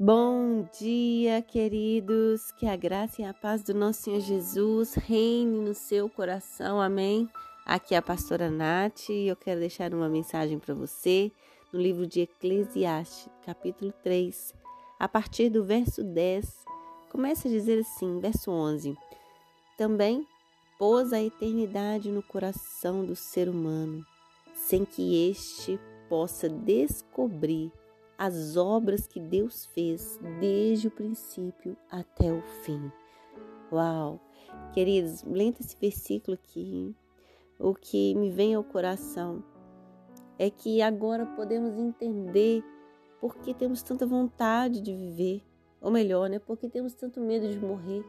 [0.00, 2.52] Bom dia, queridos.
[2.52, 6.80] Que a graça e a paz do nosso Senhor Jesus reine no seu coração.
[6.80, 7.28] Amém.
[7.66, 11.32] Aqui é a pastora Nath e eu quero deixar uma mensagem para você
[11.72, 14.54] no livro de Eclesiastes, capítulo 3,
[15.00, 16.64] a partir do verso 10.
[17.10, 18.96] Começa a dizer assim, verso 11:
[19.76, 20.24] Também
[20.78, 24.06] pôs a eternidade no coração do ser humano,
[24.54, 25.76] sem que este
[26.08, 27.72] possa descobrir
[28.18, 32.90] as obras que Deus fez desde o princípio até o fim.
[33.70, 34.20] Uau!
[34.72, 36.96] Queridos, lenta esse versículo aqui.
[37.60, 39.44] O que me vem ao coração
[40.36, 42.64] é que agora podemos entender
[43.20, 45.42] por que temos tanta vontade de viver,
[45.80, 46.40] ou melhor, né?
[46.40, 48.04] Por que temos tanto medo de morrer.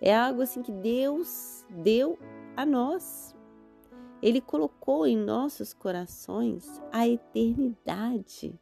[0.00, 2.18] É algo assim que Deus deu
[2.56, 3.34] a nós.
[4.20, 8.58] Ele colocou em nossos corações a eternidade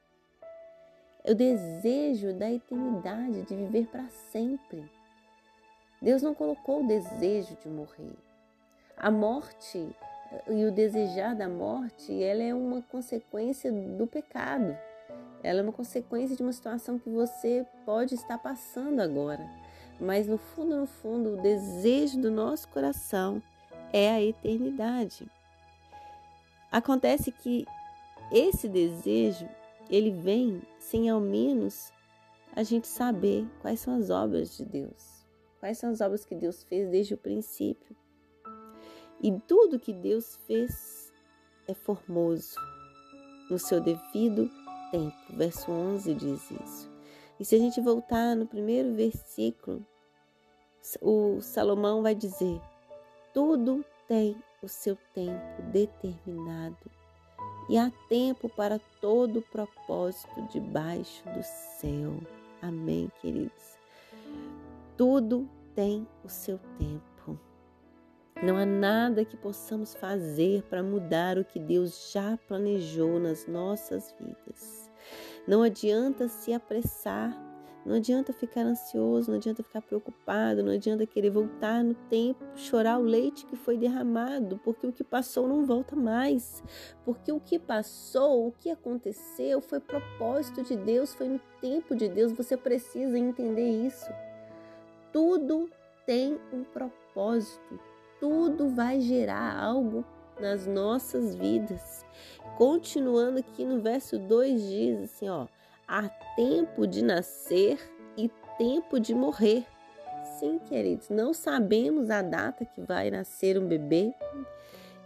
[1.24, 4.90] o desejo da eternidade, de viver para sempre.
[6.00, 8.16] Deus não colocou o desejo de morrer.
[8.96, 9.94] A morte
[10.48, 14.76] e o desejar da morte, ela é uma consequência do pecado.
[15.42, 19.48] Ela é uma consequência de uma situação que você pode estar passando agora.
[20.00, 23.40] Mas no fundo, no fundo, o desejo do nosso coração
[23.92, 25.30] é a eternidade.
[26.70, 27.66] Acontece que
[28.32, 29.48] esse desejo
[29.92, 31.92] ele vem sem ao menos
[32.56, 35.26] a gente saber quais são as obras de Deus,
[35.60, 37.94] quais são as obras que Deus fez desde o princípio.
[39.22, 41.12] E tudo que Deus fez
[41.68, 42.56] é formoso
[43.50, 44.50] no seu devido
[44.90, 45.36] tempo.
[45.36, 46.90] Verso 11 diz isso.
[47.38, 49.86] E se a gente voltar no primeiro versículo,
[51.02, 52.60] o Salomão vai dizer:
[53.34, 57.01] tudo tem o seu tempo determinado
[57.72, 62.20] e há tempo para todo o propósito debaixo do céu.
[62.60, 63.78] Amém, queridos?
[64.94, 67.40] Tudo tem o seu tempo.
[68.42, 74.14] Não há nada que possamos fazer para mudar o que Deus já planejou nas nossas
[74.20, 74.90] vidas.
[75.48, 77.34] Não adianta se apressar
[77.84, 82.98] não adianta ficar ansioso, não adianta ficar preocupado, não adianta querer voltar no tempo, chorar
[82.98, 86.62] o leite que foi derramado, porque o que passou não volta mais.
[87.04, 92.08] Porque o que passou, o que aconteceu, foi propósito de Deus, foi no tempo de
[92.08, 92.32] Deus.
[92.32, 94.10] Você precisa entender isso.
[95.12, 95.68] Tudo
[96.06, 97.80] tem um propósito,
[98.20, 100.04] tudo vai gerar algo
[100.40, 102.04] nas nossas vidas.
[102.56, 105.46] Continuando aqui no verso 2 diz assim, ó:
[105.86, 107.78] Há tempo de nascer
[108.16, 109.66] e tempo de morrer.
[110.38, 114.14] Sim, queridos, não sabemos a data que vai nascer um bebê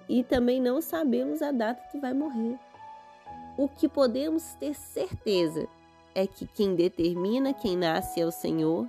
[0.09, 2.59] e também não sabemos a data que vai morrer.
[3.59, 5.67] O que podemos ter certeza
[6.15, 8.89] é que quem determina quem nasce é o Senhor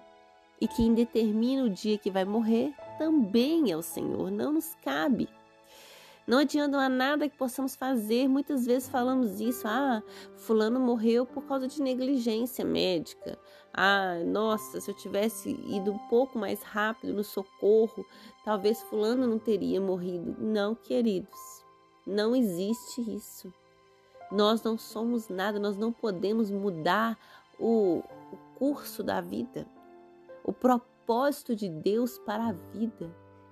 [0.59, 4.29] e quem determina o dia que vai morrer também é o Senhor.
[4.29, 5.29] Não nos cabe
[6.27, 8.27] não adianta nada que possamos fazer.
[8.27, 9.65] Muitas vezes falamos isso.
[9.65, 10.03] Ah,
[10.35, 13.39] fulano morreu por causa de negligência médica.
[13.73, 18.05] Ah, nossa, se eu tivesse ido um pouco mais rápido no socorro,
[18.43, 20.35] talvez fulano não teria morrido.
[20.37, 21.63] Não, queridos.
[22.05, 23.53] Não existe isso.
[24.29, 27.17] Nós não somos nada, nós não podemos mudar
[27.57, 27.99] o,
[28.33, 29.65] o curso da vida,
[30.43, 33.09] o propósito de Deus para a vida.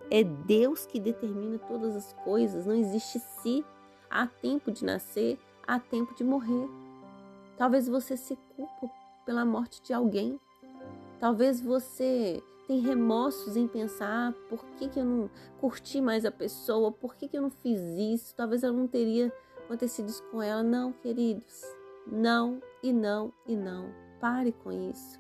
[0.09, 3.65] É Deus que determina todas as coisas, não existe se.
[4.09, 6.69] Há tempo de nascer, há tempo de morrer.
[7.57, 8.89] Talvez você se culpe
[9.25, 10.39] pela morte de alguém.
[11.19, 15.29] Talvez você tem remorsos em pensar ah, por que, que eu não
[15.59, 19.31] curti mais a pessoa, por que, que eu não fiz isso, talvez eu não teria
[19.63, 20.63] acontecido isso com ela.
[20.63, 21.61] Não, queridos,
[22.07, 23.89] não e não e não.
[24.19, 25.19] Pare com isso.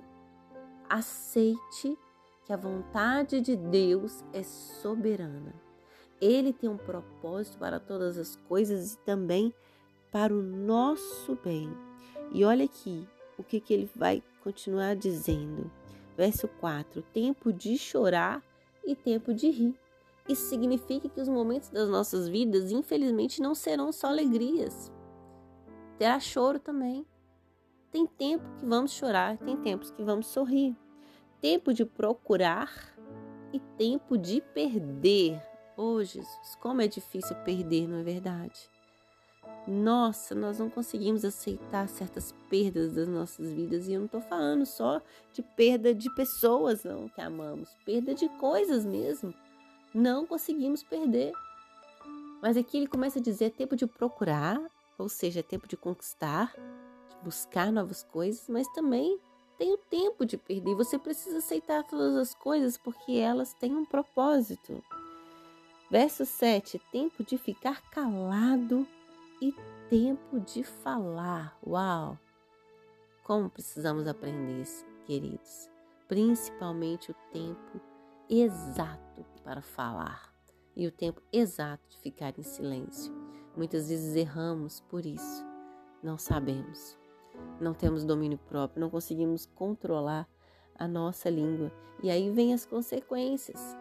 [0.89, 1.97] Aceite
[2.45, 5.53] que a vontade de Deus é soberana.
[6.21, 9.53] Ele tem um propósito para todas as coisas e também
[10.11, 11.69] para o nosso bem.
[12.31, 13.07] E olha aqui
[13.37, 15.71] o que, que ele vai continuar dizendo.
[16.15, 18.41] Verso 4: tempo de chorar
[18.85, 19.77] e tempo de rir.
[20.29, 24.91] Isso significa que os momentos das nossas vidas, infelizmente, não serão só alegrias.
[25.97, 27.05] Terá choro também.
[27.91, 30.75] Tem tempo que vamos chorar, tem tempos que vamos sorrir
[31.45, 32.73] tempo de procurar
[33.53, 35.39] e tempo de perder.
[35.77, 38.67] Oh, Jesus, como é difícil perder, não é verdade?
[39.67, 43.87] Nossa, nós não conseguimos aceitar certas perdas das nossas vidas.
[43.87, 44.99] E eu não estou falando só
[45.33, 49.31] de perda de pessoas não, que amamos, perda de coisas mesmo.
[49.93, 51.31] Não conseguimos perder.
[52.41, 54.59] Mas aqui ele começa a dizer: é tempo de procurar,
[54.97, 56.55] ou seja, é tempo de conquistar,
[57.21, 59.19] buscar novas coisas, mas também
[59.57, 60.75] tem o tempo de perder.
[60.75, 64.83] Você precisa aceitar todas as coisas porque elas têm um propósito.
[65.89, 68.87] Verso 7: tempo de ficar calado
[69.41, 69.53] e
[69.89, 71.57] tempo de falar.
[71.65, 72.17] Uau!
[73.23, 75.69] Como precisamos aprender isso, queridos?
[76.07, 77.81] Principalmente o tempo
[78.29, 80.33] exato para falar
[80.75, 83.13] e o tempo exato de ficar em silêncio.
[83.55, 85.43] Muitas vezes erramos por isso.
[86.03, 86.97] Não sabemos.
[87.59, 90.27] Não temos domínio próprio, não conseguimos controlar
[90.77, 91.71] a nossa língua.
[92.03, 93.77] E aí vem as consequências.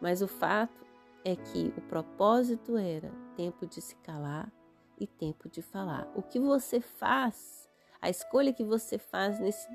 [0.00, 0.86] Mas o fato
[1.24, 4.50] é que o propósito era tempo de se calar
[4.98, 6.10] e tempo de falar.
[6.14, 7.68] O que você faz,
[8.00, 9.68] a escolha que você faz nesse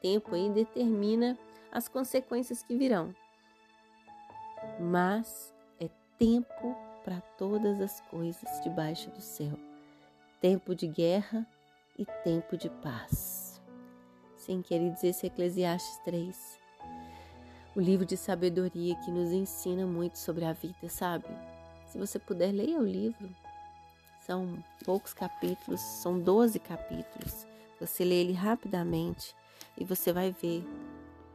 [0.00, 1.38] tempo aí determina
[1.70, 3.14] as consequências que virão.
[4.80, 5.88] Mas é
[6.18, 9.58] tempo para todas as coisas debaixo do céu.
[10.40, 11.46] Tempo de guerra
[12.02, 13.62] e tempo de paz.
[14.36, 16.58] Sim, queridos, esse é Eclesiastes 3.
[17.76, 21.26] O livro de sabedoria que nos ensina muito sobre a vida, sabe?
[21.86, 23.28] Se você puder, leia o livro.
[24.26, 27.46] São poucos capítulos, são 12 capítulos.
[27.80, 29.34] Você lê ele rapidamente
[29.78, 30.66] e você vai ver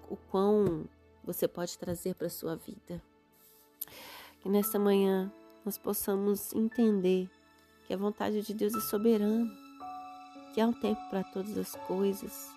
[0.09, 0.85] o quão
[1.23, 3.01] você pode trazer para a sua vida.
[4.41, 5.31] Que nesta manhã
[5.63, 7.29] nós possamos entender
[7.85, 9.66] que a vontade de Deus é soberana,
[10.57, 12.51] que há um tempo para todas as coisas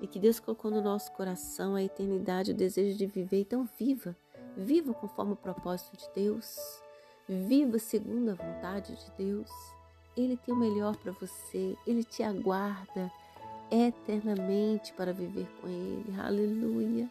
[0.00, 3.42] e que Deus colocou no nosso coração a eternidade, o desejo de viver.
[3.42, 4.16] Então, viva,
[4.56, 6.56] viva conforme o propósito de Deus,
[7.28, 9.50] viva segundo a vontade de Deus.
[10.16, 13.12] Ele tem o melhor para você, ele te aguarda
[13.70, 16.18] eternamente para viver com Ele.
[16.18, 17.10] Aleluia.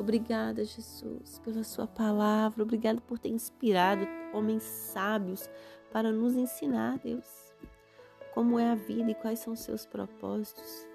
[0.00, 2.64] Obrigada, Jesus, pela Sua palavra.
[2.64, 4.04] Obrigada por ter inspirado
[4.34, 5.48] homens sábios
[5.92, 7.46] para nos ensinar, Deus,
[8.36, 10.86] como é a vida e quais são os seus propósitos.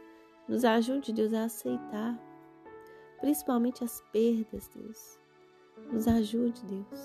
[0.48, 2.18] Nos ajude, Deus, a aceitar,
[3.20, 5.20] principalmente as perdas, Deus.
[5.92, 7.02] Nos ajude, Deus,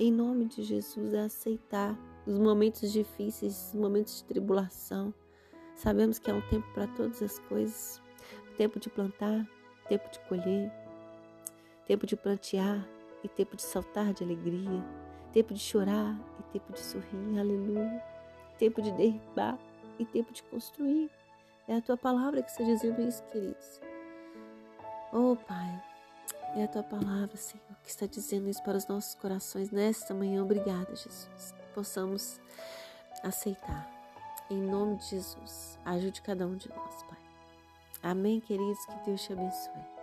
[0.00, 1.94] em nome de Jesus, a aceitar
[2.26, 5.12] os momentos difíceis, os momentos de tribulação
[5.76, 8.02] Sabemos que há um tempo para todas as coisas:
[8.56, 9.46] tempo de plantar,
[9.88, 10.72] tempo de colher,
[11.86, 12.88] tempo de plantear
[13.22, 14.82] e tempo de saltar de alegria,
[15.32, 18.02] tempo de chorar e tempo de sorrir, aleluia,
[18.58, 19.58] tempo de derribar
[19.98, 21.10] e tempo de construir.
[21.68, 23.80] É a tua palavra que está dizendo isso, queridos.
[25.12, 25.82] Oh, Pai,
[26.54, 30.42] é a tua palavra, Senhor, que está dizendo isso para os nossos corações nesta manhã.
[30.42, 31.54] Obrigada, Jesus.
[31.74, 32.40] Possamos
[33.22, 33.90] aceitar
[34.48, 37.18] em nome de Jesus, ajude cada um de nós, Pai.
[38.02, 38.84] Amém, queridos.
[38.86, 39.95] Que Deus te abençoe.